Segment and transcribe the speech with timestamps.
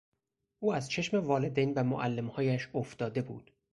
[0.59, 3.51] او از چشم والدین و معلمهایش افتاده بود.